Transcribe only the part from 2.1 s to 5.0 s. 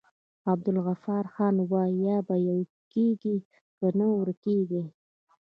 به يو کيږي که نه ورکيږی.